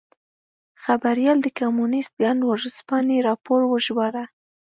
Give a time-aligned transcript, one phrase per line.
[0.83, 4.23] خبریال د کمونېست ګوند ورځپاڼې راپور وژباړه.